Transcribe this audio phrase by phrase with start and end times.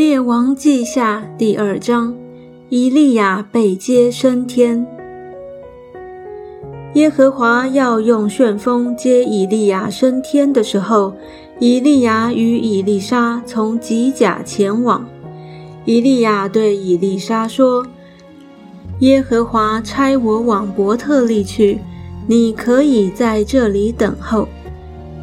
[0.00, 2.16] 列王记下第二章，
[2.70, 4.86] 以利亚被接升天。
[6.94, 11.12] 耶和华要用旋风接以利亚升天的时候，
[11.58, 15.06] 以利亚与以利沙从吉甲前往。
[15.84, 17.86] 以利亚对以利沙说
[19.00, 21.78] ：“耶和华差我往伯特利去，
[22.26, 24.48] 你可以在这里等候。”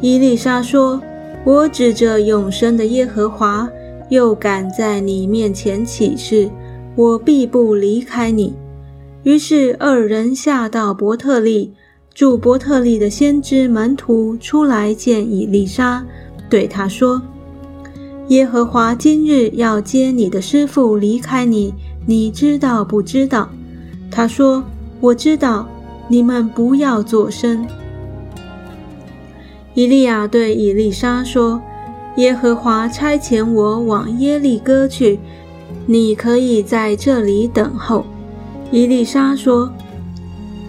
[0.00, 1.02] 以利沙说
[1.42, 3.68] ：“我指着永生的耶和华。”
[4.08, 6.50] 又敢在你面前起誓，
[6.96, 8.54] 我必不离开你。
[9.22, 11.72] 于是二人下到伯特利，
[12.14, 16.04] 住伯特利的先知门徒出来见以利沙，
[16.48, 17.20] 对他说
[18.28, 21.74] ：“耶和华今日要接你的师傅离开你，
[22.06, 23.48] 你知道不知道？”
[24.10, 24.64] 他说
[25.00, 25.68] ：“我知道。”
[26.10, 27.66] 你们不要作声。
[29.74, 31.60] 以利亚对以利沙说。
[32.18, 35.20] 耶和华差遣我往耶利哥去，
[35.86, 38.04] 你可以在这里等候。
[38.72, 39.72] 伊丽莎说：“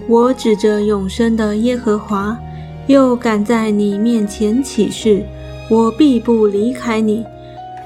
[0.07, 2.37] 我指着永生的耶和华，
[2.85, 5.25] 又敢在你面前起誓，
[5.71, 7.25] 我必不离开你。”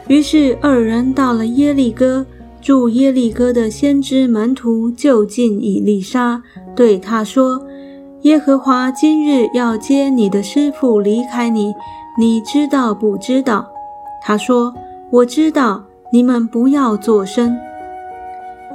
[0.10, 2.26] 于是二人到了耶利哥，
[2.62, 6.44] 住耶利哥的先知门徒就近以利沙，
[6.76, 7.66] 对他说
[8.24, 11.72] ：“耶和华今日要接你的师傅离开你。”
[12.18, 13.68] 你知道不知道？
[14.22, 14.74] 他说
[15.12, 15.84] ：“我知道。”
[16.14, 17.58] 你们不要作声。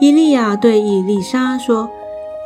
[0.01, 1.89] 以利亚对以利沙说：“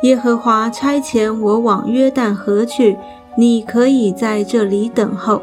[0.03, 2.95] 耶和华差遣我往约旦河去，
[3.35, 5.41] 你可以在这里等候。”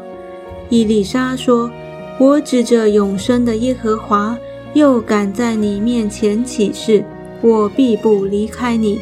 [0.71, 1.69] 以利沙说
[2.17, 4.37] ：“我指着永生的耶和华，
[4.73, 7.03] 又敢在你面前起誓，
[7.41, 9.01] 我必不离开你。”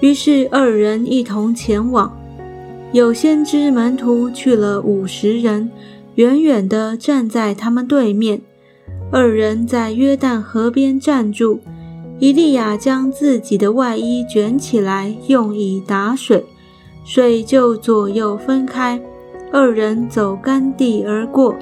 [0.00, 2.10] 于是二人一同前往。
[2.92, 5.70] 有先知门徒去了五十人，
[6.16, 8.42] 远远地站在他们对面。
[9.10, 11.60] 二人在约旦河边站住。
[12.18, 16.44] 以利亚将自己的外衣卷起来，用以打水，
[17.02, 19.00] 水就左右分开。
[19.50, 21.56] 二人走干地而过。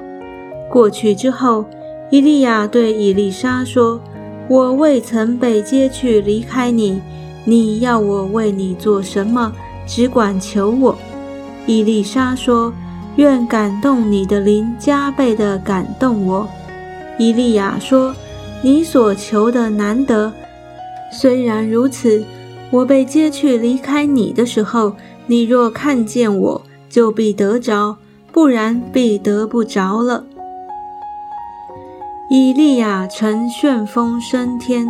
[0.69, 1.63] 过去之后，
[2.11, 4.01] 以利亚对以利沙说
[4.49, 7.01] ：“我未曾被接去离开你，
[7.45, 9.53] 你要我为你做什么？
[9.87, 10.97] 只管求我。”
[11.71, 12.73] 伊丽莎说
[13.15, 16.45] ：“愿感动你的灵加倍地感动我。”
[17.17, 18.13] 伊利亚说
[18.61, 20.33] ：“你所求的难得。
[21.13, 22.25] 虽然如此，
[22.71, 27.95] 我被接去离开你的时候，你若看见我，就必得着；
[28.33, 30.25] 不然，必得不着了。”
[32.29, 34.85] 伊利亚乘旋风升天，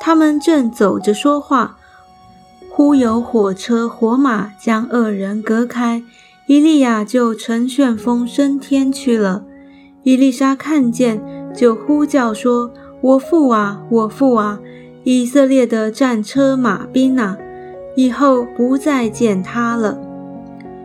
[0.00, 1.76] 他们正走着说话。
[2.74, 6.02] 忽有火车火马将二人隔开，
[6.46, 9.44] 伊利亚就乘旋风升天去了。
[10.04, 11.22] 伊丽莎看见，
[11.54, 12.72] 就呼叫说
[13.02, 14.58] ：“我父啊，我父啊！
[15.04, 17.36] 以色列的战车马兵啊！”
[17.94, 20.00] 以后不再见他了。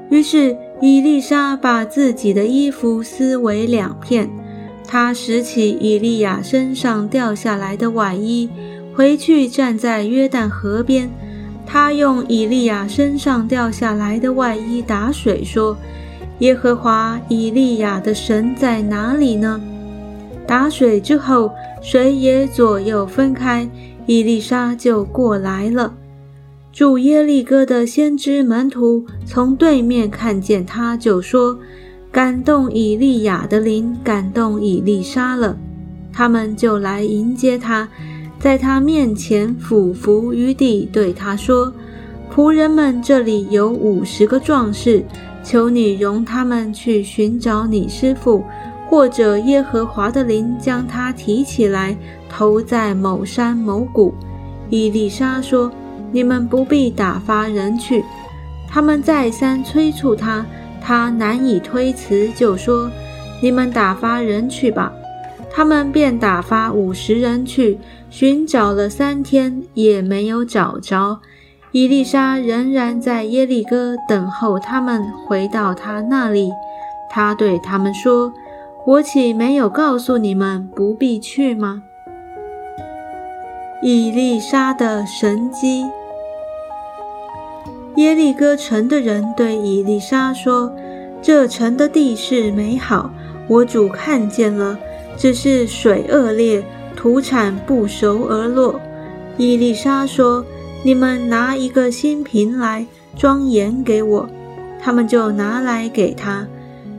[0.10, 4.30] 于是伊丽莎把自己的衣服撕为两片，
[4.86, 8.50] 她拾起伊利亚身上掉下来的外衣，
[8.94, 11.10] 回去站在约旦河边。
[11.70, 15.78] 他用以利亚身上掉下来的外衣打水，说
[16.40, 19.62] ：“耶和华以利亚的神在哪里呢？”
[20.48, 21.52] 打水之后，
[21.82, 23.70] 水也左右分开，
[24.06, 25.94] 以丽莎就过来了。
[26.72, 31.60] 主耶利哥的先知门徒从对面看见他，就说
[32.14, 35.58] ：“感动以利亚的灵，感动以利莎了。”
[36.14, 37.90] 他们就来迎接他。
[38.40, 41.74] 在他面前俯伏于地，对他说
[42.34, 45.04] ：“仆人们，这里有五十个壮士，
[45.44, 48.44] 求你容他们去寻找你师傅，
[48.88, 51.98] 或者耶和华的灵将他提起来，
[52.30, 54.14] 投在某山某谷。”
[54.70, 55.72] 伊丽莎说
[56.12, 58.04] ：“你们不必打发人去。”
[58.70, 60.46] 他们再三催促他，
[60.80, 62.92] 他难以推辞，就说
[63.42, 64.94] ：“你们打发人去吧。”
[65.58, 67.80] 他们便打发五十人去
[68.12, 71.18] 寻找了三天，也没有找着。
[71.72, 76.52] 伊丽莎仍然在耶利哥等候他们回到他那里。
[77.10, 78.32] 他对他们说
[78.86, 81.82] ：“我岂没有告诉你们不必去吗？”
[83.82, 85.88] 伊丽莎的神迹。
[87.96, 90.72] 耶利哥城的人对伊丽莎说
[91.20, 93.10] ：“这城的地势美好，
[93.48, 94.78] 我主看见了。”
[95.18, 96.64] 只是水恶劣，
[96.96, 98.80] 土产不熟而落。
[99.38, 100.46] 伊丽莎说
[100.84, 102.86] ：“你们拿一个新瓶来
[103.16, 104.30] 装盐给我。”
[104.80, 106.48] 他们就拿来给他。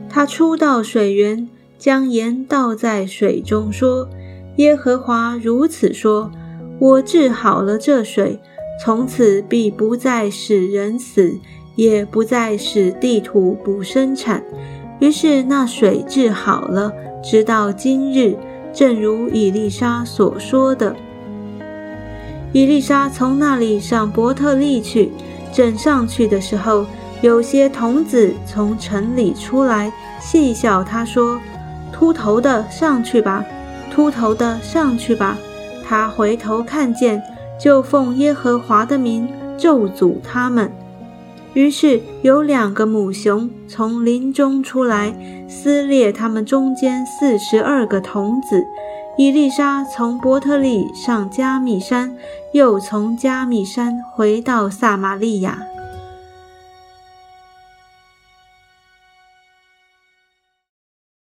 [0.09, 4.09] 他出到水源，将盐倒在水中，说
[4.57, 6.29] ：“耶和华如此说：
[6.79, 8.39] 我治好了这水，
[8.83, 11.39] 从此必不再使人死，
[11.75, 14.43] 也不再使地土不生产。”
[14.99, 18.37] 于是那水治好了，直到今日，
[18.73, 20.95] 正如以丽莎所说的。
[22.51, 25.11] 伊丽莎从那里上伯特利去，
[25.51, 26.85] 正上去的时候，
[27.21, 31.39] 有些童子从城里出来，戏笑他说
[31.93, 33.45] ：“秃头的上去吧，
[33.91, 35.37] 秃头的上去吧。”
[35.87, 37.21] 他回头看见，
[37.59, 39.27] 就奉耶和华的名
[39.57, 40.71] 咒诅他们。
[41.59, 45.13] 于是有两个母熊从林中出来，
[45.45, 48.65] 撕裂他们中间四十二个童子。
[49.17, 52.15] 伊丽莎从伯特利上加密山，
[52.53, 55.59] 又从加密山回到撒玛利亚。